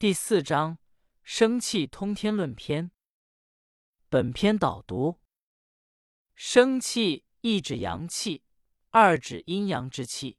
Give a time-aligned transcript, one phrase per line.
[0.00, 0.78] 第四章
[1.22, 2.90] 生气通天论篇。
[4.08, 5.20] 本篇导读：
[6.34, 8.42] 生气一指阳气，
[8.88, 10.32] 二指阴阳之气。《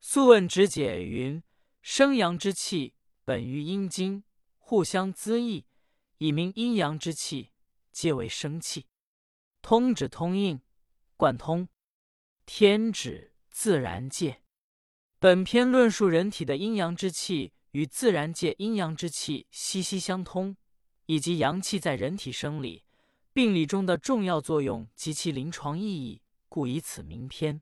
[0.00, 1.42] 素问·直解》云
[1.82, 2.94] ：“生阳之气
[3.26, 4.24] 本于阴经，
[4.56, 5.66] 互相滋益，
[6.16, 7.52] 以明阴阳之气，
[7.92, 8.86] 皆为生气。
[9.60, 10.62] 通指通应，
[11.18, 11.68] 贯通。
[12.46, 14.42] 天指自然界。
[15.18, 20.56] 本篇论述人体的阴阳之气。”与自然界阴阳之气息息相通，
[21.06, 22.84] 以及阳气在人体生理、
[23.32, 27.60] 病理中的重要作用及其临床意义，故以此名篇。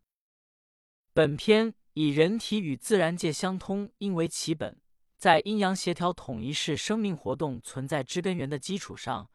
[1.13, 4.79] 本篇以人体与自然界相通应为其本，
[5.17, 9.31] 在阴阳协调统一是生命活动存在之根源的基础上，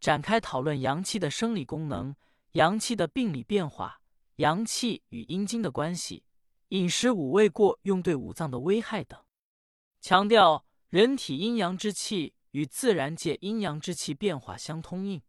[0.00, 2.16] 展开讨论阳气的生理功能、
[2.52, 4.00] 阳气的病理变化、
[4.36, 6.24] 阳气与阴经的关系、
[6.68, 9.25] 饮食五味过用对五脏的危害等。
[10.06, 15.20] 强调人体阴阳之气与自然界阴阳之气变化相通应，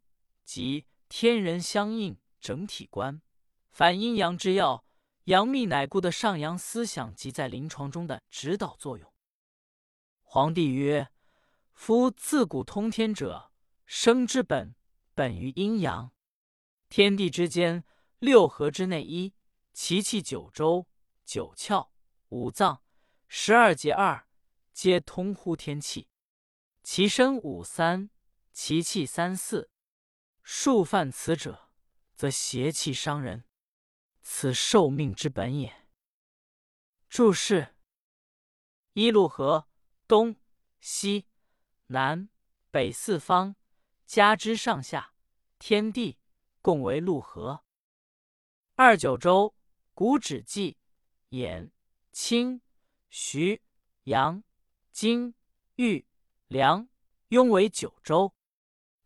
[0.45, 3.19] 即天人相应整体观。
[3.71, 4.85] 反阴阳之要，
[5.23, 9.11] 阳秘乃固的上阳思想及在临床中的指导作用。
[10.21, 11.09] 皇帝曰
[11.73, 13.51] ：“夫自古通天者，
[13.87, 14.75] 生之本，
[15.15, 16.11] 本于阴阳。
[16.87, 17.83] 天地之间，
[18.19, 19.33] 六合之内一，
[19.73, 20.85] 其气九州、
[21.25, 21.87] 九窍、
[22.29, 22.83] 五脏、
[23.27, 24.25] 十二节二。”
[24.77, 26.07] 皆通乎天气，
[26.83, 28.11] 其身五三，
[28.53, 29.71] 其气三四。
[30.43, 31.71] 数犯此者，
[32.13, 33.43] 则邪气伤人，
[34.21, 35.87] 此受命之本也。
[37.09, 37.75] 注释：
[38.93, 39.67] 一陆河
[40.07, 40.35] 东
[40.79, 41.25] 西
[41.87, 42.29] 南
[42.69, 43.55] 北四方，
[44.05, 45.15] 加之上下
[45.57, 46.19] 天地，
[46.61, 47.65] 共为陆河。
[48.75, 49.55] 二九州，
[49.95, 50.77] 古指纪、
[51.31, 51.71] 兖、
[52.11, 52.61] 青、
[53.09, 53.63] 徐、
[54.03, 54.43] 阳。
[54.97, 55.35] 金、
[55.75, 56.07] 玉、
[56.47, 56.89] 梁、
[57.27, 58.33] 雍为九州，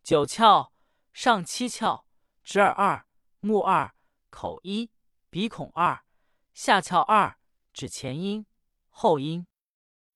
[0.02, 0.70] 九窍
[1.12, 2.04] 上七窍，
[2.42, 3.06] 直耳二，
[3.40, 3.94] 目二，
[4.30, 4.90] 口一，
[5.28, 6.02] 鼻孔二，
[6.54, 7.36] 下窍二，
[7.74, 8.46] 指前阴、
[8.88, 9.46] 后阴。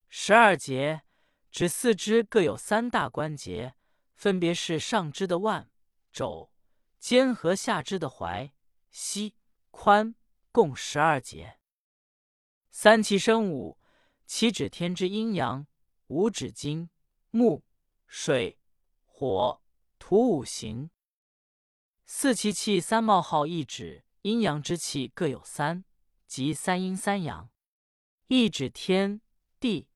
[0.09, 1.03] 十二节
[1.51, 3.75] 指四肢各有三大关节，
[4.15, 5.71] 分别是上肢的腕、
[6.11, 6.51] 肘、
[6.99, 8.53] 肩和下肢的踝、
[8.89, 9.37] 膝、
[9.71, 10.15] 髋，
[10.51, 11.59] 共十二节。
[12.71, 13.76] 三气生五。
[14.27, 15.69] 其指天之阴阳，
[16.09, 16.91] 五指金、
[17.31, 17.65] 木、
[18.09, 18.59] 水、
[19.05, 19.63] 火、
[20.01, 20.91] 土五行。
[22.05, 25.85] 四气气三冒号一指阴阳之气各有三，
[26.27, 27.51] 即三阴三阳。
[28.27, 29.21] 一指天
[29.61, 29.89] 地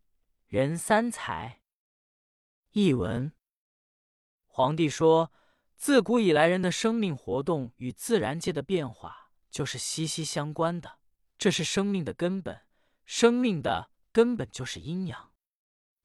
[0.46, 1.60] 人三才。
[2.70, 3.32] 译文：
[4.46, 5.32] 皇帝说，
[5.76, 11.00] 自古以来人的生命活动与自然界的变化就是息息相关的，
[11.36, 12.62] 这是生命的根本，
[13.04, 13.90] 生命的。
[14.12, 15.32] 根本就是阴阳，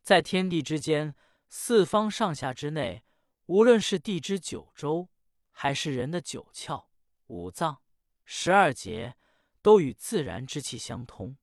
[0.03, 1.16] 在天地之间、
[1.49, 3.03] 四方上下之内，
[3.47, 5.09] 无论是地之九州，
[5.51, 6.85] 还是人的九窍、
[7.27, 7.81] 五脏、
[8.23, 9.15] 十二节，
[9.61, 11.38] 都与自然之气相通。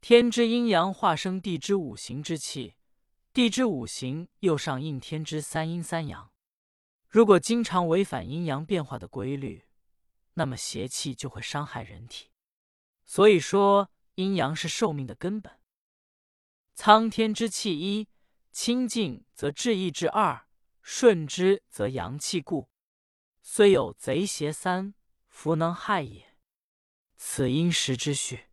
[0.00, 2.76] 天之阴阳化生地之五行之气，
[3.32, 6.32] 地之五行又上应天之三阴三阳。
[7.08, 9.66] 如果经常违反阴阳变化的规律，
[10.34, 12.30] 那么邪气就会伤害人体。
[13.04, 15.59] 所以说，阴阳是寿命的根本。
[16.82, 18.08] 苍天之气一，
[18.52, 20.48] 清净则志意之二，
[20.80, 22.70] 顺之则阳气固。
[23.42, 24.94] 虽有贼邪三，
[25.28, 26.38] 弗能害也。
[27.18, 28.46] 此因时之序。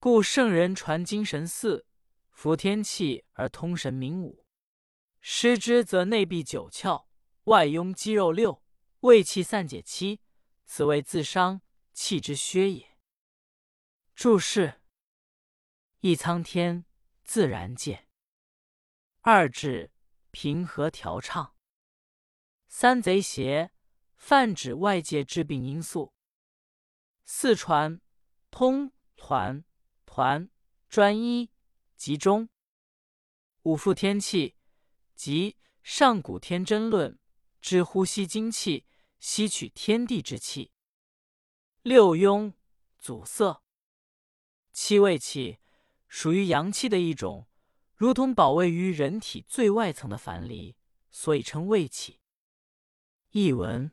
[0.00, 1.86] 故圣人传精神四，
[2.32, 4.44] 服天气而通神明五。
[5.20, 7.06] 失之则内闭九窍，
[7.44, 8.64] 外壅肌肉六，
[9.02, 10.20] 胃气散解七，
[10.66, 11.60] 此谓自伤，
[11.92, 12.98] 气之削也。
[14.16, 14.80] 注释：
[16.00, 16.84] 一苍天。
[17.24, 18.06] 自然界，
[19.22, 19.90] 二至
[20.30, 21.56] 平和调畅，
[22.68, 23.72] 三贼邪
[24.14, 26.12] 泛指外界致病因素，
[27.24, 28.00] 四传
[28.50, 29.64] 通团
[30.04, 30.50] 团
[30.88, 31.50] 专一
[31.96, 32.50] 集中，
[33.62, 34.56] 五副天气
[35.14, 37.18] 即上古天真论
[37.60, 38.86] 之呼吸精气，
[39.18, 40.70] 吸取天地之气，
[41.80, 42.52] 六庸
[42.98, 43.62] 阻塞，
[44.72, 45.58] 七胃气。
[46.14, 47.48] 属于阳气的一种，
[47.96, 50.76] 如同保卫于人体最外层的樊篱，
[51.10, 52.20] 所以称卫气。
[53.30, 53.90] 译文：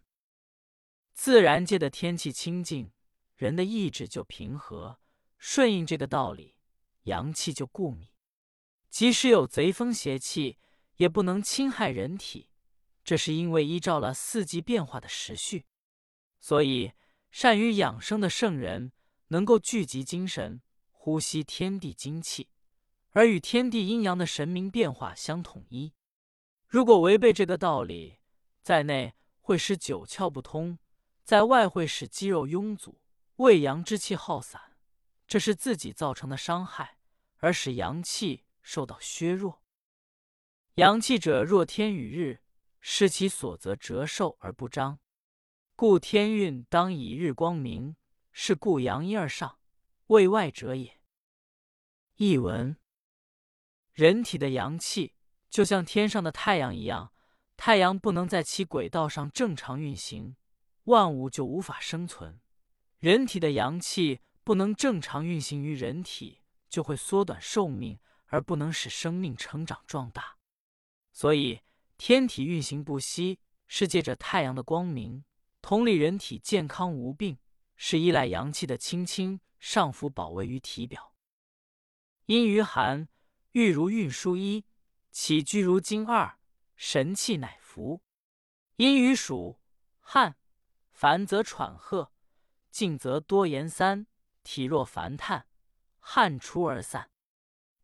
[1.14, 2.92] 自然界的天气清净，
[3.36, 5.00] 人的意志就平和，
[5.40, 6.56] 顺应这个道理，
[7.06, 8.14] 阳气就固密。
[8.88, 10.60] 即使有贼风邪气，
[10.98, 12.52] 也不能侵害人体。
[13.04, 15.66] 这是因为依照了四季变化的时序，
[16.40, 16.92] 所以
[17.32, 18.92] 善于养生的圣人
[19.30, 20.62] 能够聚集精神。
[21.03, 22.50] 呼吸天地精气，
[23.09, 25.94] 而与天地阴阳的神明变化相统一。
[26.68, 28.19] 如果违背这个道理，
[28.62, 30.77] 在内会使九窍不通，
[31.24, 33.01] 在外会使肌肉臃阻，
[33.38, 34.77] 胃阳之气耗散，
[35.25, 37.00] 这是自己造成的伤害，
[37.38, 39.63] 而使阳气受到削弱。
[40.75, 42.42] 阳气者，若天与日，
[42.80, 45.00] 失其所则折寿而不彰，
[45.75, 47.95] 故天运当以日光明，
[48.31, 49.57] 是故阳阴而上，
[50.12, 51.00] 为外者也。
[52.18, 52.75] 译文：
[53.94, 55.16] 人体的阳气
[55.50, 57.13] 就像天上的太阳一样，
[57.56, 60.36] 太阳不能在其轨道上正常运行，
[60.84, 62.42] 万物就无法生存；
[63.00, 70.36] 人体的阳气不能正常运行于人体，就会缩短寿命，而不能使生命成长壮大。
[71.13, 71.62] 所以，
[71.98, 75.24] 天体运行不息，是借着太阳的光明；
[75.62, 77.38] 同理，人体健康无病，
[77.78, 81.16] 是依赖阳气的清清上浮保卫于体表。
[82.25, 83.08] 阴于寒，
[83.52, 84.66] 欲如运输一，
[85.12, 86.40] 起居如经二，
[86.75, 88.02] 神气乃服。
[88.78, 89.62] 阴于暑，
[90.00, 90.36] 汗，
[90.92, 92.12] 烦则喘喝，
[92.72, 94.08] 静则多言三，
[94.44, 95.48] 体若烦叹，
[96.00, 97.12] 汗出而散。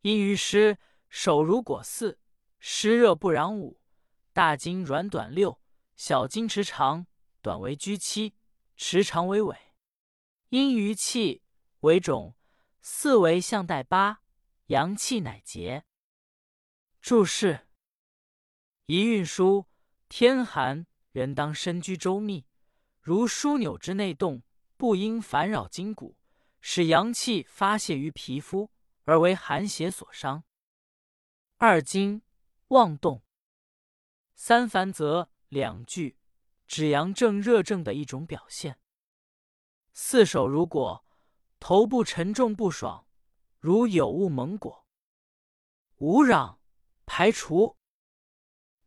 [0.01, 2.19] 阴于湿，手如裹四。
[2.59, 3.79] 湿热不攘五，
[4.33, 5.61] 大筋软短六，
[5.95, 7.05] 小筋持长，
[7.43, 8.33] 短为居七，
[8.75, 9.55] 持长为尾。
[10.49, 11.43] 阴于气
[11.81, 12.35] 为种，
[12.81, 14.21] 四为象带八，
[14.67, 15.85] 阳气乃结。
[17.01, 17.67] 注释：
[18.85, 19.65] 一运输，
[20.09, 22.45] 天寒，人当身居周密，
[23.01, 24.43] 如枢纽之内动，
[24.75, 26.17] 不应烦扰筋骨，
[26.61, 28.71] 使阳气发泄于皮肤，
[29.05, 30.43] 而为寒邪所伤。
[31.57, 32.21] 二经。
[32.71, 33.23] 妄动，
[34.35, 36.17] 三烦则两句，
[36.67, 38.81] 指阳正热症的一种表现。
[39.93, 41.06] 四手如果，
[41.59, 43.07] 头部沉重不爽，
[43.59, 44.85] 如有物蒙裹。
[45.97, 46.59] 五壤，
[47.05, 47.77] 排除。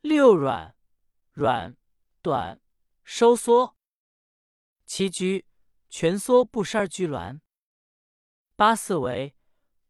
[0.00, 0.76] 六软，
[1.32, 1.76] 软
[2.22, 2.60] 短
[3.02, 3.76] 收缩。
[4.86, 5.46] 七居，
[5.88, 7.40] 蜷缩不伸而居挛。
[8.56, 9.36] 八四维，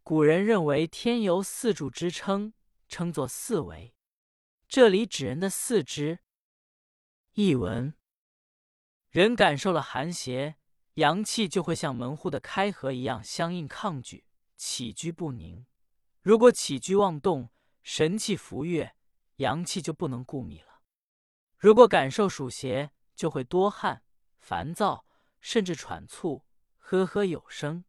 [0.03, 2.53] 古人认为天由四柱支撑。
[2.89, 3.95] 称作四维，
[4.67, 6.19] 这里指人的四肢。
[7.35, 7.95] 译文：
[9.11, 10.57] 人感受了寒邪，
[11.01, 14.27] 阳气就会像门户的开合一样相应抗拒，
[14.57, 15.65] 起居不宁。
[16.21, 17.49] 如果起居妄动，
[17.83, 18.95] 神气浮越，
[19.37, 20.83] 阳气就不能固密了。
[21.57, 24.03] 如果感受暑邪，就会多汗、
[24.37, 25.07] 烦躁，
[25.41, 26.45] 甚至喘促、
[26.77, 27.83] 呵呵有声，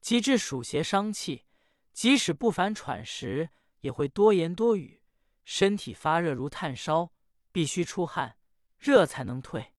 [0.00, 1.44] 积致暑邪伤气。
[1.92, 5.04] 即使不烦喘时，也会多言多语，
[5.44, 7.12] 身体发热如炭烧，
[7.52, 8.36] 必须出汗，
[8.76, 9.72] 热才能退。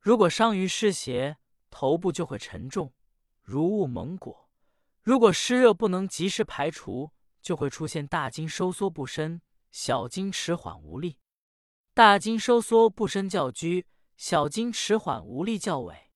[0.00, 1.38] 如果伤于湿邪，
[1.70, 2.92] 头部就会沉重，
[3.42, 4.48] 如雾蒙裹；
[5.02, 11.18] 如果湿热不能及时排除，就会出现大筋收缩不伸，小筋迟缓无力。
[11.94, 13.86] 大筋收缩不伸较居，
[14.16, 16.10] 小筋迟缓无力较尾。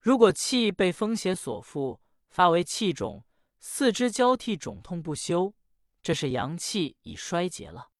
[0.00, 3.24] 如果气被风邪所附，发为气肿，
[3.60, 5.54] 四肢交替肿痛不休。
[6.02, 7.90] 这是阳气已衰竭了。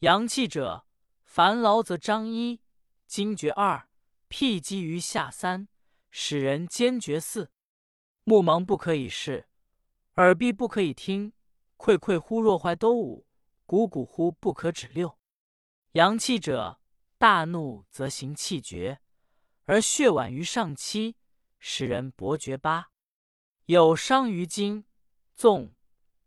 [0.00, 0.86] 阳气者，
[1.24, 2.60] 烦劳则张一，
[3.06, 3.88] 惊厥二，
[4.30, 5.66] 辟积于下三，
[6.12, 7.50] 使人坚决四。
[8.22, 9.48] 目盲不可以视，
[10.14, 11.32] 耳闭不可以听，
[11.76, 13.26] 溃溃乎若怀都五，
[13.66, 15.18] 鼓鼓乎不可止六。
[15.92, 16.80] 阳气者，
[17.18, 19.00] 大怒则行气绝，
[19.64, 21.16] 而血脘于上七，
[21.58, 22.92] 使人伯厥八。
[23.64, 24.84] 有伤于筋，
[25.34, 25.74] 纵。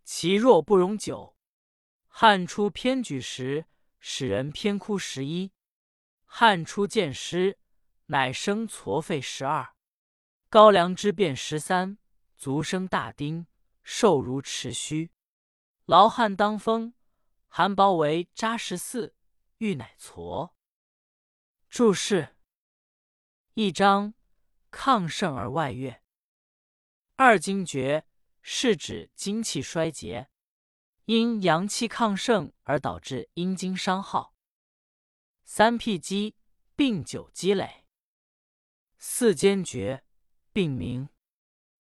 [0.04, 1.38] 其若不容久，
[2.08, 3.66] 汗出偏举时，
[4.02, 5.52] 使人偏枯十一；
[6.26, 7.58] 汗出见湿，
[8.08, 9.76] 乃生痤肺十二；
[10.50, 11.98] 高粱之变十三，
[12.38, 13.48] 足生大丁，
[13.84, 15.10] 瘦如持须；
[15.86, 16.94] 劳汗当风，
[17.48, 19.16] 寒薄为扎十四，
[19.58, 20.52] 欲乃痤。
[21.70, 22.36] 注释：
[23.54, 24.14] 一章
[24.72, 26.02] 亢盛而外越，
[27.16, 28.06] 二经诀。
[28.46, 30.30] 是指精气衰竭，
[31.06, 34.36] 因阳气亢盛而导致阴经伤耗。
[35.46, 36.36] 三辟积，
[36.76, 37.83] 病久积累。
[39.06, 40.02] 四坚决，
[40.54, 41.10] 病名。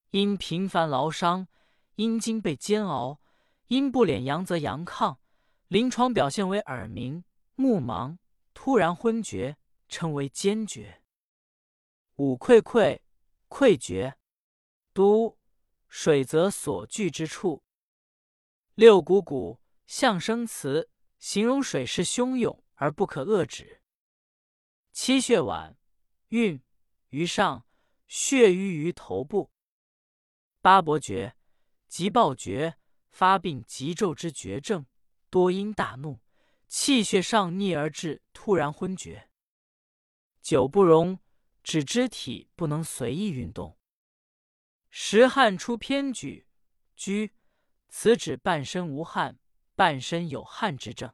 [0.09, 1.47] 因频繁劳伤，
[1.95, 3.21] 阴经被煎熬，
[3.67, 5.17] 阴不敛阳则阳亢，
[5.69, 7.23] 临床表现为耳鸣、
[7.55, 8.17] 目盲、
[8.53, 9.55] 突然昏厥，
[9.87, 11.01] 称为坚决。
[12.17, 12.99] 五溃溃，
[13.47, 14.17] 溃决，
[14.91, 15.39] 都。
[15.87, 17.63] 水则所聚之处。
[18.75, 20.89] 六谷谷，象声词，
[21.19, 23.81] 形容水势汹涌而不可遏止。
[24.91, 25.75] 七血脘，
[26.29, 26.61] 运
[27.13, 27.67] 于上，
[28.07, 29.51] 血瘀于头部。
[30.61, 31.35] 八伯厥，
[31.87, 32.79] 即暴厥，
[33.11, 34.87] 发病急骤之绝症，
[35.29, 36.21] 多因大怒，
[36.67, 39.29] 气血上逆而致突然昏厥。
[40.41, 41.19] 久不容，
[41.61, 43.77] 指肢体不能随意运动。
[44.89, 46.47] 时汗出偏举，
[46.95, 47.35] 居，
[47.89, 49.37] 此指半身无汗，
[49.75, 51.13] 半身有汗之症。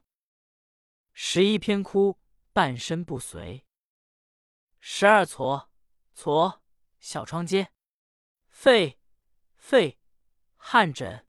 [1.12, 2.18] 十一偏枯，
[2.54, 3.66] 半身不遂。
[4.80, 5.68] 十二痤，
[6.20, 6.60] 痤，
[6.98, 7.68] 小疮疖。
[8.50, 9.00] 肺，
[9.56, 9.98] 肺，
[10.58, 11.26] 汗疹。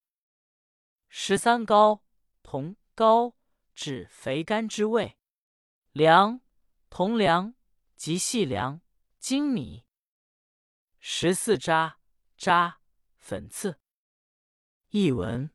[1.07, 2.03] 十三高，
[2.43, 3.37] 同高，
[3.73, 5.17] 指肥甘之味。
[5.93, 6.41] 凉，
[6.89, 7.55] 同凉，
[7.95, 8.81] 即细粮、
[9.17, 9.85] 精米。
[10.99, 11.99] 十四渣，
[12.35, 12.81] 渣，
[13.17, 13.79] 粉刺。
[14.89, 15.53] 译文：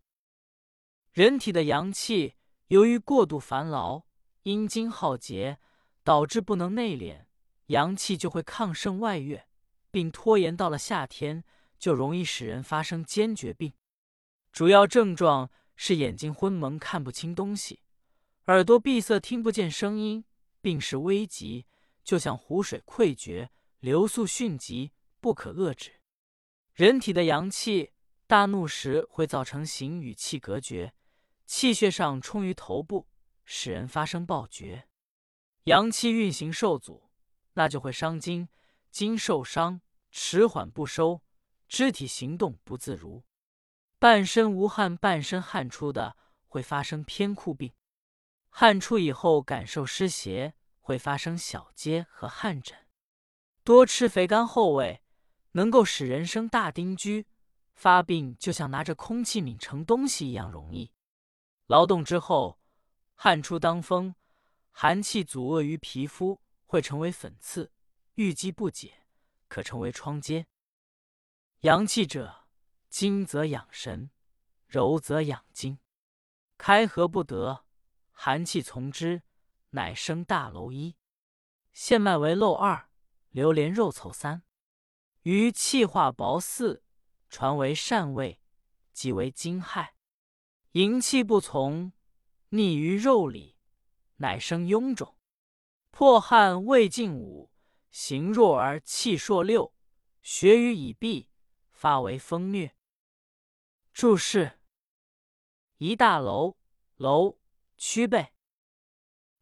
[1.13, 2.37] 人体的阳气
[2.69, 4.07] 由于过度烦劳，
[4.45, 5.61] 阴精耗竭，
[6.03, 7.26] 导致不能内敛，
[7.67, 9.47] 阳气就会亢盛外越，
[9.91, 11.45] 并拖延到了夏天。
[11.79, 13.75] 就容易使人发生坚决病，
[14.51, 17.83] 主要症状是眼睛昏蒙看不清东西，
[18.47, 20.25] 耳朵闭塞听不见声音，
[20.63, 21.67] 病势危急，
[22.03, 26.01] 就像湖水溃决，流速迅疾，不可遏制。
[26.73, 27.93] 人体的阳气
[28.27, 30.95] 大怒时会造成形与气隔绝，
[31.45, 33.07] 气血上冲于头部，
[33.45, 34.89] 使人发生暴厥。
[35.65, 37.06] 阳气运行受阻，
[37.57, 38.49] 那就会伤筋，
[38.91, 41.23] 筋受伤，迟缓不收。
[41.69, 43.25] 肢体行动不自如，
[43.99, 47.73] 半身无汗、半身汗出的会发生偏枯病；
[48.49, 52.79] 汗出以后感受湿邪，会发生小疖和汗疹。
[53.65, 55.03] 多吃肥甘厚味，
[55.53, 57.27] 能够使人生大丁居，
[57.75, 60.93] 发病就像拿着空气抿盛东西一样容易。
[61.67, 62.61] 劳动之后，
[63.17, 64.15] 汗出当风，
[64.71, 66.41] 寒气阻遏于皮肤，
[66.77, 67.73] 会成为粉刺，
[68.17, 69.07] 淤积不解，
[69.49, 70.45] 可成为疮疖。
[71.61, 72.47] 阳气者，
[72.91, 74.11] 精则养神，
[74.67, 75.79] 柔则养筋。
[76.59, 77.65] 开合不得，
[78.13, 79.23] 寒气从之，
[79.71, 80.97] 乃生大楼一。
[81.73, 82.91] 线脉为漏二，
[83.31, 84.43] 流连肉凑三。
[85.23, 86.85] 于气化薄四，
[87.31, 88.43] 传为善胃，
[88.93, 89.93] 即为惊骇。
[90.73, 91.95] 营气不从，
[92.51, 93.57] 逆于肉里，
[94.17, 95.16] 乃生臃肿。
[95.99, 97.51] 破汗未尽五，
[97.91, 99.73] 形弱而气硕六，
[100.21, 101.31] 血瘀已闭。
[101.71, 102.73] 发为风疟。
[103.95, 104.61] 注释：
[105.79, 106.59] 一大楼
[106.97, 107.39] 楼
[107.79, 108.35] 曲背，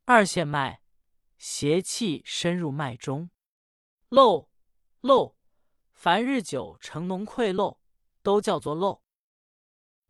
[0.04, 0.80] 二线脉
[1.38, 3.30] 邪气深入脉中，
[4.08, 4.48] 漏
[5.00, 5.36] 漏，
[5.92, 7.80] 凡日久成脓溃漏，
[8.22, 9.02] 都叫做漏。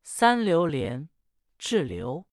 [0.03, 1.09] 三流连
[1.57, 2.27] 滞留，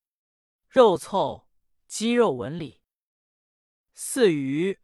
[0.68, 1.48] 肉凑
[1.88, 2.81] 肌肉纹理。
[4.04, 4.80] 四鱼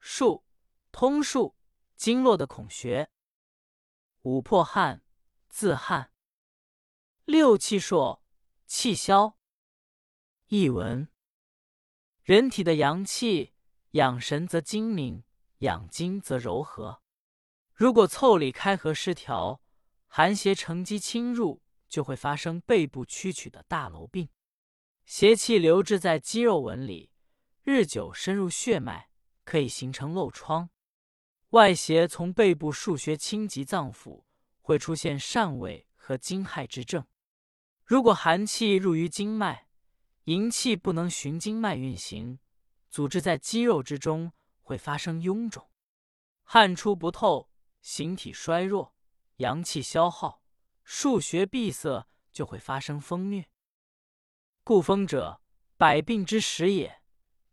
[0.00, 0.46] 数
[0.92, 1.54] 通数
[1.94, 3.10] 经络的孔穴。
[4.22, 5.04] 五破汗，
[5.50, 6.10] 自汗；
[7.26, 8.24] 六气硕，
[8.64, 9.38] 气消。
[10.46, 11.06] 译文：
[12.22, 13.52] 人体的阳气
[13.90, 15.22] 养神则精明，
[15.58, 17.02] 养精则柔和。
[17.74, 19.60] 如果腠理开合失调，
[20.06, 24.30] 寒邪乘机侵入，就会发生背部曲曲的大楼病。
[25.04, 27.11] 邪气留滞在肌肉纹里，
[27.64, 29.08] 日久深入血脉，
[29.44, 30.68] 可以形成漏疮。
[31.50, 34.24] 外邪从背部腧穴侵及脏腑，
[34.60, 37.06] 会出现疝痿和惊骇之症。
[37.84, 39.68] 如果寒气入于经脉，
[40.24, 42.40] 营气不能循经脉运行，
[42.90, 45.70] 阻滞在肌肉之中，会发生臃肿。
[46.42, 47.48] 汗出不透，
[47.80, 48.92] 形体衰弱，
[49.36, 50.42] 阳气消耗，
[50.84, 53.48] 腧穴闭塞，就会发生风虐。
[54.64, 55.40] 故风者，
[55.76, 57.01] 百病之始也。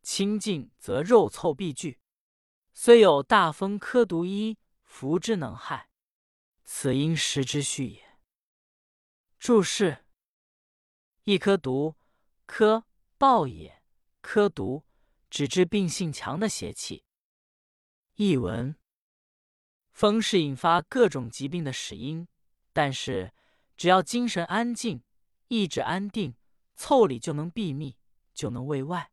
[0.02, 2.00] 清静则肉凑必聚。
[2.74, 5.90] 虽有大风科毒医，服之能害，
[6.64, 8.20] 此因时之序也。
[9.38, 10.06] 注释：
[11.24, 11.96] 一颗毒，
[12.46, 12.86] 科
[13.18, 13.84] 暴也，
[14.22, 14.86] 科毒
[15.30, 17.04] 指治病性强的邪气。
[18.16, 18.76] 译文：
[19.92, 22.28] 风是引发各种疾病的始因，
[22.74, 23.34] 但是
[23.76, 25.04] 只要精神安静，
[25.48, 26.36] 意志安定，
[26.78, 27.98] 腠理就能闭密，
[28.34, 29.12] 就能卫外。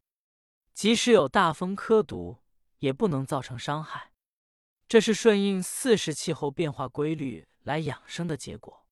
[0.77, 2.39] 即使有大风科毒。
[2.81, 4.13] 也不能造成伤害，
[4.87, 8.87] 这是顺应四时气候变化规律来养生的结果。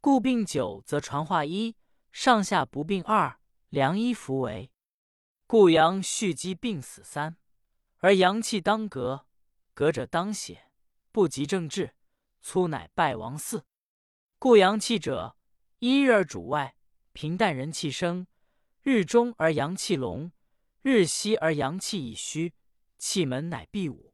[0.00, 1.74] 故病久则传化一，
[2.12, 4.70] 上下不病二，良医服为。
[5.48, 7.36] 故阳蓄积病死三，
[7.98, 9.26] 而阳气当革，
[9.74, 10.70] 革者当血，
[11.10, 11.96] 不及正治，
[12.40, 13.64] 粗乃败亡四。
[14.38, 15.36] 故阳气者，
[15.80, 16.76] 一日而主外，
[17.12, 18.26] 平淡人气生；
[18.82, 20.30] 日中而阳气隆，
[20.82, 22.54] 日息而阳气已虚。
[22.98, 24.12] 气门乃闭五，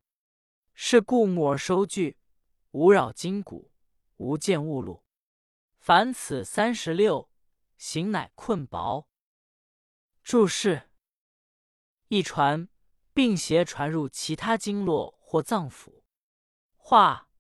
[0.75, 2.19] 是故木而收聚，
[2.73, 3.73] 无扰筋骨，
[4.19, 5.03] 无见物路。
[5.79, 7.31] 凡此三十六，
[7.79, 9.09] 形乃困薄。
[10.23, 10.91] 注释：
[12.09, 12.69] 一传，
[13.15, 16.03] 病邪传入其他经络或脏腑，
[16.77, 17.31] 化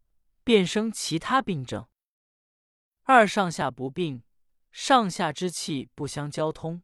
[0.42, 1.86] 变生其他病症。
[3.02, 4.22] 二上下不并，
[4.70, 6.82] 上下之气不相交通。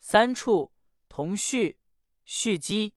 [0.00, 0.72] 三处
[1.16, 1.78] 同蓄，
[2.26, 2.92] 蓄积，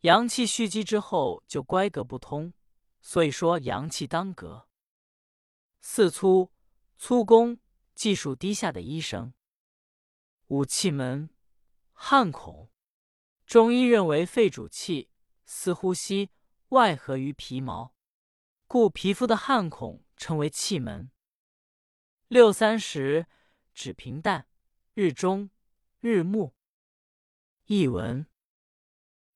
[0.00, 2.52] 阳气蓄积之后就乖隔不通，
[3.00, 4.68] 所以说阳气当隔。
[5.80, 6.52] 四粗，
[6.98, 7.58] 粗工，
[7.94, 9.32] 技术低下的医生。
[10.48, 11.30] 五气门，
[11.94, 12.70] 汗孔。
[13.46, 15.08] 中医认为肺主气，
[15.46, 16.28] 司呼吸，
[16.68, 17.94] 外合于皮毛，
[18.66, 21.10] 故皮肤的汗孔称为气门。
[22.26, 23.26] 六三十，
[23.72, 24.46] 指平淡，
[24.92, 25.48] 日中、
[26.00, 26.57] 日暮。
[27.68, 28.26] 译文：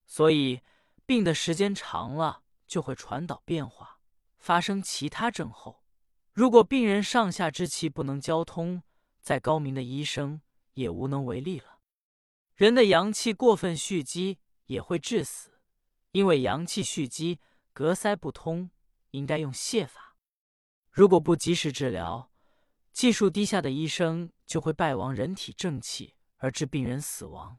[0.07, 0.63] 所以
[1.05, 4.01] 病的时间长了，就会传导变化，
[4.39, 5.85] 发生其他症候。
[6.33, 8.83] 如果病人上下之气不能交通，
[9.21, 10.41] 再高明的医生
[10.73, 11.81] 也无能为力了。
[12.55, 15.61] 人的阳气过分蓄积也会致死，
[16.13, 17.39] 因为阳气蓄积，
[17.75, 18.71] 隔塞不通，
[19.11, 20.17] 应该用泻法。
[20.91, 22.33] 如果不及时治疗，
[22.95, 27.59] 技术低下的医生就会败亡人体正气，而致病人死亡。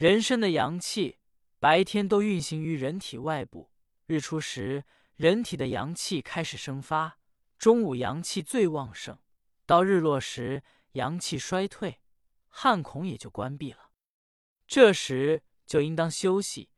[0.00, 1.18] 人身的阳气
[1.58, 3.70] 白天都运行于人体外部，
[4.06, 7.18] 日出时人体的阳气开始生发，
[7.58, 9.18] 中午阳气最旺盛，
[9.66, 12.00] 到日落时阳气衰退，
[12.48, 13.90] 汗孔也就关闭了。
[14.66, 16.70] 这时就应当休息，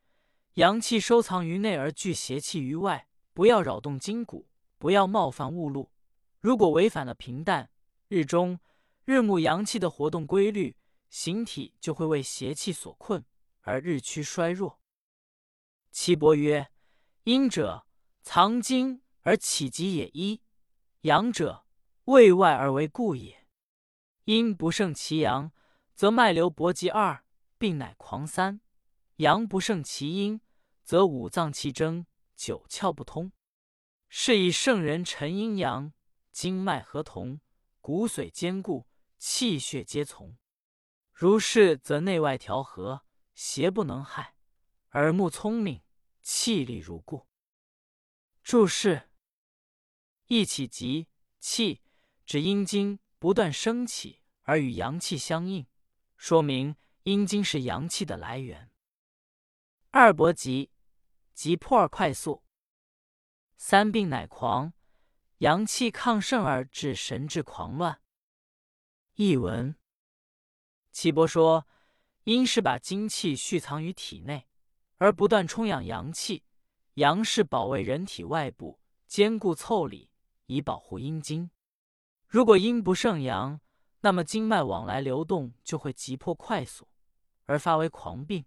[0.55, 4.49] 阳气收藏于内而聚邪气于外，不要扰动筋骨，
[4.79, 5.93] 不要冒犯物露。
[6.41, 7.71] 如果违反了平淡
[8.09, 8.59] 日中
[9.05, 10.75] 日暮阳气的活动规律，
[11.13, 13.23] 形体就会为邪气所困
[13.61, 14.81] 而日趋衰弱。
[15.91, 16.73] 岐伯曰
[17.25, 17.87] ：“阴者
[18.23, 20.41] 藏精而起极也一，
[21.03, 21.67] 阳者
[22.07, 23.47] 卫外而为固也。
[24.25, 25.53] 阴不胜其阳，
[25.95, 27.27] 则脉流搏极二，
[27.59, 28.61] 病乃狂三；
[29.17, 30.41] 阳不胜其阴，
[30.83, 33.33] 则五脏气争，九窍不通。
[34.09, 35.93] 是以圣人陈阴阳。”
[36.33, 37.43] 经脉合同，
[37.83, 38.87] 骨髓坚固，
[39.19, 40.39] 气血皆从。
[41.23, 43.07] 如是，则内外调和，
[43.37, 44.35] 邪不能害，
[44.91, 45.81] 耳目聪明，
[46.21, 47.29] 气力如故。
[48.43, 49.09] 注释：
[50.27, 51.07] 一起急
[51.39, 51.81] 气，
[52.27, 55.65] 指阴经不断升起而与阳气相应，
[56.17, 58.73] 说明阴经是阳气的来源。
[59.93, 60.73] 二搏急，
[61.33, 62.43] 急迫而快速。
[63.57, 64.73] 三病乃狂。
[65.39, 68.03] 阳气亢盛而致神志狂乱。
[69.15, 69.77] 译文：
[70.93, 71.67] 岐伯说，
[72.25, 74.47] 阴是把精气蓄藏于体内，
[74.99, 76.45] 而不断充养阳气；
[76.95, 80.11] 阳是保卫人体外部，坚固腠理，
[80.47, 81.51] 以保护阴经。
[82.29, 83.61] 如果阴不胜阳，
[84.03, 86.87] 那么经脉往来流动就会急迫快速，
[87.47, 88.45] 而发为狂病；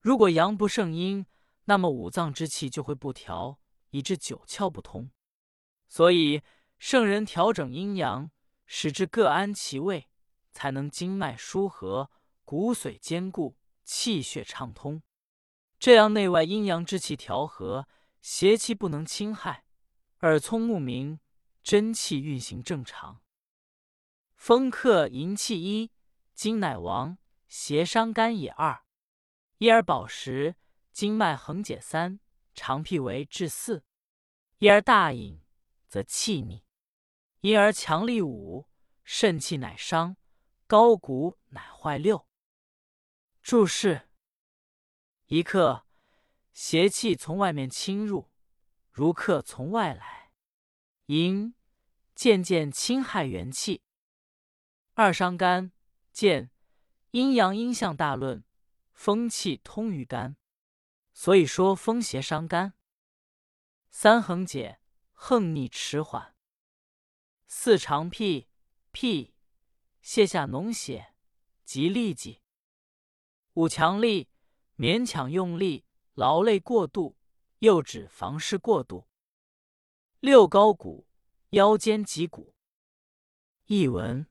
[0.00, 1.24] 如果阳不胜阴，
[1.66, 5.10] 那么五脏之气就会不调，以致九窍不通。
[5.86, 6.42] 所以，
[6.76, 8.30] 圣人调整阴阳，
[8.66, 10.08] 使之各安其位，
[10.54, 12.10] 才能经脉疏合，
[12.46, 15.02] 骨髓坚固，气血畅通。
[15.78, 17.86] 这样内外阴阳之气调和，
[18.22, 19.66] 邪气不能侵害，
[20.20, 21.20] 耳聪目明，
[21.62, 23.20] 真气运行正常。
[24.34, 25.90] 风克营气一，
[26.32, 28.84] 金乃亡，邪伤肝也二。
[29.58, 30.56] 一而饱食，
[30.90, 32.20] 经脉横解三，
[32.54, 33.84] 长辟为至四。
[34.58, 35.44] 一而大饮。
[35.86, 36.64] 则气逆，
[37.42, 38.66] 因而强力五，
[39.04, 40.16] 肾气乃伤，
[40.66, 42.26] 高谷乃坏六。
[43.42, 44.08] 注释：
[45.26, 45.86] 一克，
[46.52, 48.30] 邪气从外面侵入，
[48.90, 50.32] 如客从外来，
[51.06, 51.54] 淫
[52.14, 53.82] 渐渐侵害元气。
[54.94, 55.72] 二伤肝，
[56.12, 56.50] 见
[57.10, 58.44] 阴阳阴象大论，
[58.92, 60.36] 风气通于肝，
[61.12, 62.74] 所以说风邪伤肝。
[63.90, 64.80] 三横解。
[65.16, 66.34] 横逆迟缓，
[67.46, 68.48] 四长辟
[68.92, 69.33] 辟，
[70.04, 71.14] 泻下脓血，
[71.64, 72.42] 即痢疾。
[73.54, 74.28] 五强力，
[74.76, 77.16] 勉强用力，劳累过度，
[77.60, 79.08] 又指房事过度。
[80.20, 81.08] 六高骨，
[81.50, 82.54] 腰间脊骨。
[83.64, 84.26] 译文：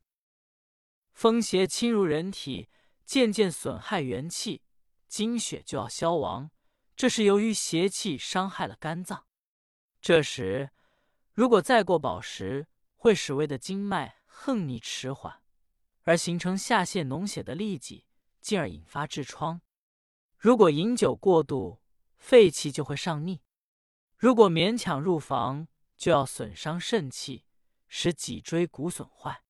[1.12, 2.70] 风邪侵入人体，
[3.04, 4.62] 渐渐损害元气，
[5.08, 6.52] 精血就要消亡，
[6.94, 9.26] 这是由于邪气伤害了肝脏。
[10.00, 10.70] 这时。
[11.32, 15.42] 如果再过饱食，会使胃的经脉横逆迟缓，
[16.04, 18.06] 而形成下泄脓血的痢疾，
[18.40, 19.60] 进而引发痔疮。
[20.38, 21.80] 如果饮酒过度，
[22.16, 23.42] 肺气就会上逆。
[24.16, 27.46] 如果勉强入房，就要损伤肾气，
[27.88, 29.42] 使脊椎骨损坏。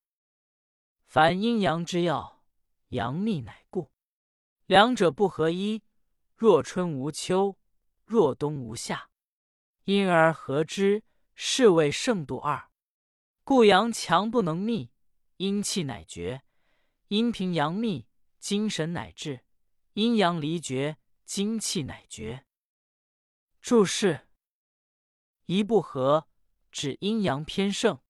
[1.07, 2.43] 凡阴阳之要，
[2.89, 3.91] 阳秘乃固。
[4.67, 5.83] 两者不合一，
[6.35, 7.59] 若春无秋，
[8.05, 9.11] 若冬无夏，
[9.85, 11.03] 因而合之，
[11.35, 12.71] 是谓盛度二。
[13.43, 14.91] 故阳强不能密，
[15.37, 16.44] 阴气乃绝；
[17.15, 18.09] 阴平阳密，
[18.41, 19.45] 精神乃至；
[19.93, 22.45] 阴阳离绝，精气乃绝。
[23.61, 24.27] 注释：
[25.47, 26.27] 一不和，
[26.73, 28.01] 指阴阳偏盛；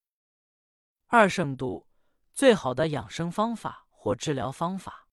[1.08, 1.86] 二圣度，
[2.32, 5.06] 最好的养生方法或治疗方法。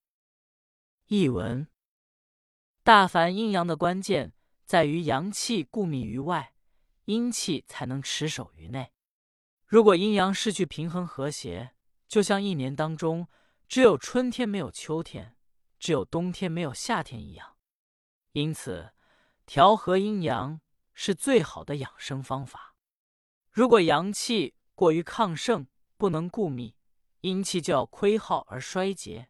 [1.07, 1.67] 译文：
[2.83, 4.31] 大凡阴阳的关键
[4.63, 6.55] 在于阳气固密于外，
[7.03, 8.93] 阴气才能持守于内。
[9.67, 11.75] 如果阴阳失去平衡和谐，
[12.07, 13.27] 就像一年当中
[13.71, 15.37] 只有春天没有秋天，
[15.79, 17.55] 只有冬天没有夏天一样。
[18.33, 18.91] 因此，
[19.45, 20.59] 调和阴阳
[20.93, 22.75] 是最好的养生方法。
[23.49, 26.75] 如果阳气过于亢盛，不能固密，
[27.21, 29.29] 阴气就要亏耗而衰竭；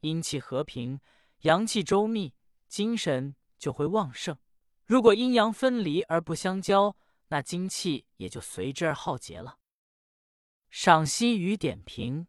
[0.00, 0.98] 阴气和平，
[1.40, 2.32] 阳气周密，
[2.68, 4.38] 精神就会旺盛。
[4.86, 6.96] 如果阴阳分离而不相交，
[7.28, 9.58] 那精气也就随之而耗竭了。
[10.70, 12.26] 赏析与点评：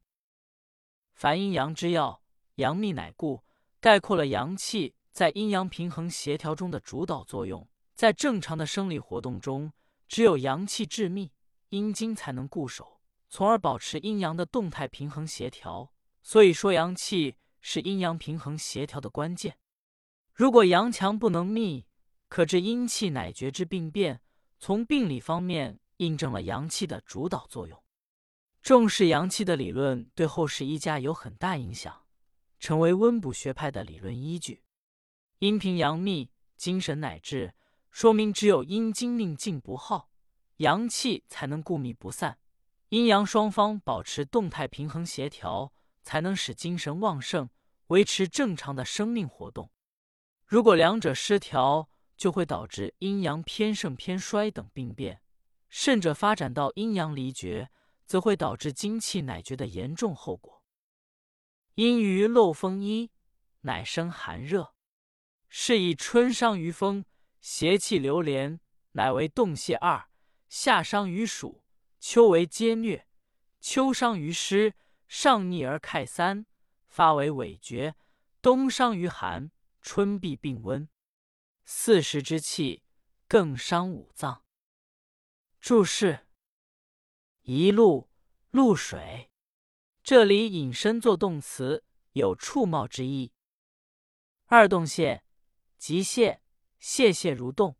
[1.14, 2.22] 凡阴阳之要，
[2.56, 3.44] 阳秘乃固，
[3.80, 7.68] 概括了阳气在阴阳平衡协调中的主导作用。
[7.96, 9.72] 在正常的生理活动中，
[10.08, 11.32] 只有阳气致密，
[11.70, 15.94] 阴精才能固守，从而保持阴阳的动态平衡协调。
[16.24, 19.58] 所以说，阳气是阴阳平衡协调的关键。
[20.34, 21.86] 如果阳强不能密，
[22.28, 24.22] 可致阴气乃绝之病变。
[24.58, 27.83] 从病理方面，印证了阳气的主导作用。
[28.64, 32.06] 重视阳气的理论对后世医家有很大影响，
[32.62, 34.64] 成为温补学派的理论依据。
[35.40, 37.56] 阴平阳秘，精神乃至，
[37.92, 40.10] 说明只有阴精命静不耗，
[40.58, 42.38] 阳气才能固密不散，
[42.88, 47.50] 阴阳双方保持动态平衡协调，才能使精神旺盛，
[47.88, 49.70] 维持正常的生命活动。
[50.46, 55.22] 如果两者失调，就会导致阴阳偏盛偏衰等病变，
[55.68, 57.70] 甚至发展到阴阳离绝。
[58.06, 60.64] 则会导致精气乃绝的严重后果。
[61.76, 63.12] 因于漏风衣，
[63.62, 64.76] 乃生寒热，
[65.48, 67.06] 是以春伤于风，
[67.42, 68.60] 邪气流连，
[68.92, 70.10] 乃为冻泄二；
[70.48, 71.64] 夏伤于暑，
[72.00, 73.08] 秋为皆虐；
[73.60, 74.76] 秋伤于湿，
[75.08, 76.46] 上逆而开三，
[76.88, 77.96] 发为痿厥；
[78.42, 80.88] 冬伤于寒，春必病温。
[81.66, 82.84] 四时之气
[83.28, 84.44] 更伤五脏。
[85.60, 86.28] 注释。
[87.46, 88.10] 一露
[88.52, 89.30] 露水，
[90.02, 93.34] 这里引申作动词，有触冒之意。
[94.46, 95.24] 二动泻，
[95.78, 96.40] 即泻，
[96.80, 97.78] 泻泻如动。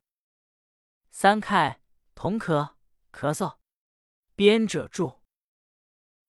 [1.12, 1.82] 三看，
[2.14, 2.76] 同咳，
[3.14, 3.58] 咳嗽。
[4.36, 5.22] 编者注：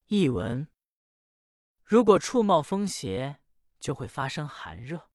[0.05, 0.69] 译文：
[1.83, 3.41] 如果触冒风邪，
[3.81, 5.09] 就会发生寒热，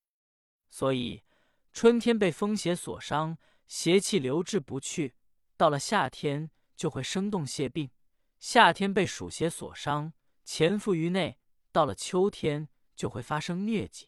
[0.68, 1.24] 所以
[1.72, 5.14] 春天被风邪所伤，邪气留滞不去，
[5.56, 7.90] 到了夏天就会生冻泄病。
[8.40, 11.36] 夏天被暑邪所伤，潜伏于内；
[11.70, 14.06] 到了秋天就会发生疟疾；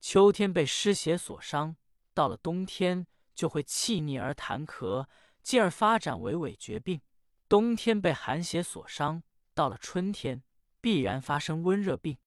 [0.00, 1.74] 秋天被湿邪所伤，
[2.14, 5.08] 到了冬天就会气逆而痰咳，
[5.42, 7.00] 进而发展为痿厥病；
[7.48, 10.44] 冬天被寒邪所伤，到了春天
[10.80, 12.18] 必然发生温热病。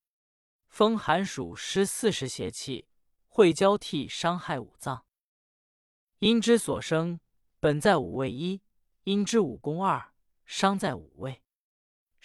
[0.67, 2.89] 风寒暑湿四时邪气
[3.29, 5.05] 会交替伤害五脏，
[6.19, 7.21] 阴之所生
[7.61, 8.61] 本在五味一，
[9.05, 10.11] 阴之五功二，
[10.45, 11.41] 伤在五味。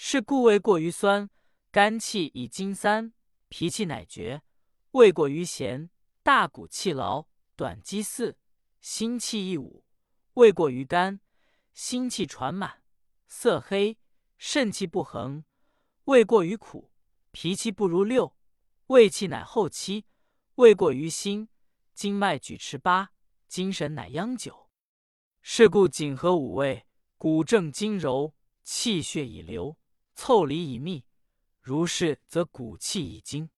[0.02, 1.28] 是故胃过于酸，
[1.70, 3.12] 肝气以精三，
[3.50, 4.40] 脾气乃绝；
[4.92, 5.90] 胃过于咸，
[6.22, 8.38] 大骨气劳，短肌四，
[8.80, 9.84] 心气亦五；
[10.32, 11.20] 胃过于甘，
[11.74, 12.82] 心气传满，
[13.28, 13.98] 色黑，
[14.38, 15.44] 肾气不恒；
[16.04, 16.90] 胃过于苦，
[17.30, 18.34] 脾气不如六，
[18.86, 20.06] 胃气乃后七；
[20.54, 21.50] 胃过于辛，
[21.92, 23.12] 经脉举持八，
[23.46, 24.70] 精神乃央九。
[25.42, 26.86] 是故谨合五味，
[27.18, 28.34] 骨正筋柔，
[28.64, 29.76] 气血已流。
[30.22, 31.06] 凑理以密，
[31.62, 33.48] 如是则骨气已精，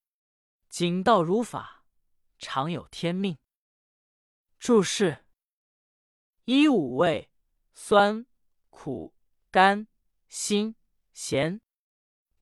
[0.68, 1.84] 谨道如法，
[2.38, 3.36] 常有天命。
[4.60, 5.24] 注释：
[6.44, 7.32] 一五味：
[7.74, 8.24] 酸、
[8.70, 9.12] 苦、
[9.50, 9.88] 甘、
[10.28, 10.76] 辛、
[11.12, 11.60] 咸，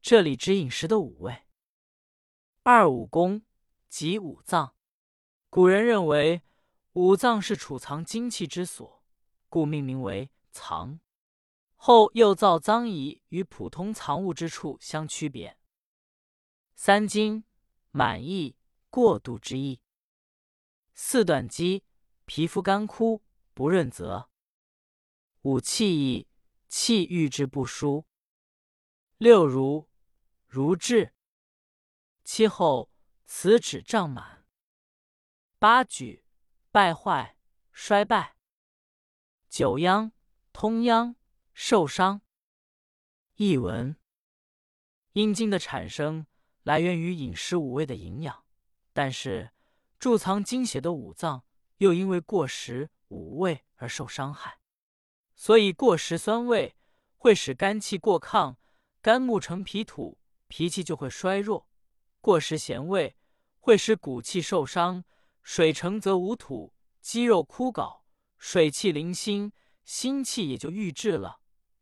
[0.02, 1.46] 这里指饮食的五味。
[2.62, 3.40] 二五功
[3.88, 4.74] 即五脏。
[5.48, 6.42] 古人认为
[6.92, 9.02] 五脏是储藏精气之所，
[9.48, 11.00] 故命名为藏。
[11.82, 15.56] 后又造脏仪与普通藏物之处相区别。
[16.74, 17.42] 三经
[17.90, 18.54] 满意
[18.90, 19.80] 过度之意。
[20.92, 21.82] 四短肌
[22.26, 23.22] 皮肤干枯
[23.54, 24.28] 不润泽。
[25.40, 26.28] 五气意
[26.68, 28.06] 气郁之不舒。
[29.16, 29.88] 六如
[30.46, 31.14] 如至。
[32.24, 32.90] 七后
[33.24, 34.46] 此指胀满。
[35.58, 36.26] 八举
[36.70, 37.38] 败坏
[37.72, 38.36] 衰败。
[39.48, 40.12] 九殃
[40.52, 41.16] 通殃
[41.62, 42.22] 受伤。
[43.34, 43.94] 译文：
[45.12, 46.26] 阴茎的产生
[46.62, 48.44] 来源于饮食五味的营养，
[48.94, 49.52] 但是
[49.98, 51.44] 贮藏精血的五脏
[51.76, 54.58] 又因为过食五味而受伤害。
[55.36, 56.76] 所以过食酸味
[57.14, 58.56] 会使肝气过亢，
[59.02, 60.18] 肝木成脾土，
[60.48, 61.68] 脾气就会衰弱；
[62.22, 63.18] 过食咸味
[63.58, 65.04] 会使骨气受伤，
[65.42, 68.00] 水成则无土，肌肉枯槁，
[68.38, 69.52] 水气零星，
[69.84, 71.36] 心气也就郁滞了。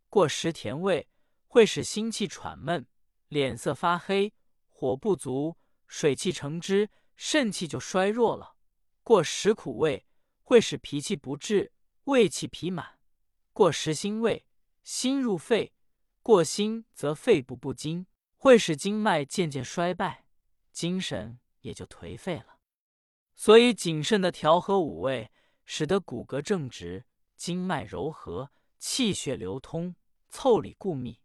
[0.09, 1.09] 过食甜味
[1.47, 2.87] 会使心气喘闷，
[3.29, 4.33] 脸色发黑，
[4.69, 8.57] 火不足，水气成汁，肾气就衰弱了。
[9.03, 10.07] 过食苦味
[10.43, 11.73] 会使脾气不治，
[12.05, 12.99] 胃气痞满。
[13.53, 14.47] 过食辛味，
[14.83, 15.73] 心入肺；
[16.23, 20.25] 过辛则肺部不精，会使经脉渐渐衰败，
[20.73, 22.59] 精神也就颓废了。
[23.35, 25.31] 所以谨慎的调和五味，
[25.65, 27.05] 使得骨骼正直，
[27.37, 29.95] 经脉柔和，气血流通，
[30.29, 31.21] 凑理固密，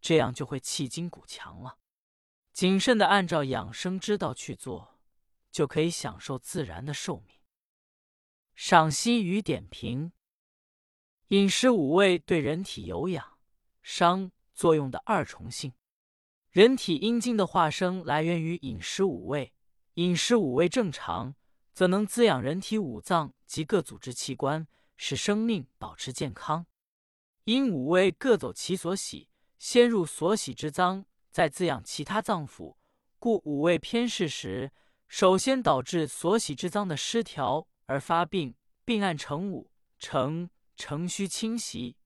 [0.00, 1.78] 这样就会气筋骨强了。
[2.52, 5.00] 谨慎的按照养生之道去做，
[5.50, 7.36] 就可以享受自然的寿命。
[8.54, 10.12] 赏析与点评。
[11.28, 13.38] 饮食五味对人体有养
[13.82, 15.72] 伤作用的二重性，
[16.50, 19.54] 人体阴经的化生来源于饮食五味，
[19.94, 21.36] 饮食五味正常，
[21.72, 26.66] 则能滋养人体五脏及各组织器官，使生命保持健康。
[27.44, 32.76] 因五味各走其所喜，先入所喜之脏，再滋养其他脏腑，
[33.18, 34.72] 故五味偏嗜时，
[35.08, 40.50] 首先导致所喜之脏的失调而发病，病案成五成。
[40.76, 41.98] 成虚侵袭，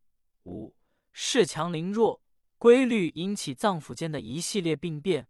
[0.46, 0.74] 五
[1.14, 2.20] 恃强凌弱，
[2.58, 5.28] 规律引起脏腑间的一系列病变。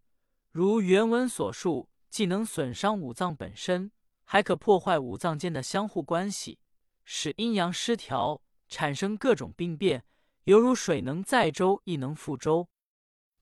[0.50, 3.92] 如原文所述，既能损伤五脏本身，
[4.24, 6.58] 还可破坏五脏间的相互关系，
[7.04, 10.04] 使阴阳失调，产生各种病变，
[10.44, 12.68] 犹如水能载舟，亦能覆舟。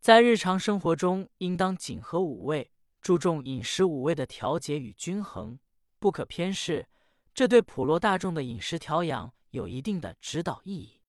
[0.00, 5.58] 在日常生活中，应当谨合五味，注重饮食五味的调节与均衡，
[5.98, 6.86] 不可偏嗜。
[7.34, 9.32] 这对普罗大众的饮食调养。
[9.52, 11.01] 有一定的指导意义。